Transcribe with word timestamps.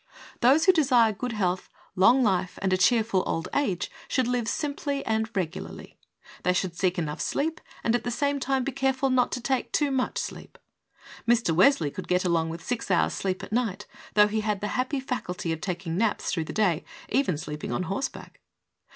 Those 0.39 0.65
who 0.65 0.71
desire 0.73 1.13
good 1.13 1.33
health, 1.33 1.69
long 1.95 2.23
life 2.23 2.57
and 2.63 2.73
a 2.73 2.75
cheerful 2.77 3.23
old 3.27 3.47
age 3.53 3.91
should 4.07 4.27
live 4.27 4.47
simply 4.47 5.05
and 5.05 5.29
regularly; 5.35 5.95
they 6.41 6.53
should 6.53 6.75
seek 6.75 6.97
enough 6.97 7.21
sleep 7.21 7.61
and 7.83 7.93
at 7.93 8.03
the 8.03 8.09
same 8.09 8.39
time 8.39 8.63
be 8.63 8.71
careful 8.71 9.11
not 9.11 9.31
to 9.33 9.39
take 9.39 9.71
too 9.71 9.91
much 9.91 10.17
sleep. 10.17 10.57
Mr. 11.27 11.55
Wesley 11.55 11.91
could 11.91 12.07
get 12.07 12.25
along 12.25 12.49
with 12.49 12.65
six 12.65 12.89
hours' 12.89 13.13
sleep 13.13 13.43
at 13.43 13.51
night, 13.51 13.85
though 14.15 14.27
he 14.27 14.41
had 14.41 14.59
the 14.59 14.69
happy 14.69 14.99
faculty 14.99 15.53
of 15.53 15.61
taking 15.61 15.97
naps 15.99 16.31
through 16.31 16.45
the 16.45 16.51
day, 16.51 16.83
even 17.09 17.37
sleeping 17.37 17.71
on 17.71 17.83
horseback. 17.83 18.39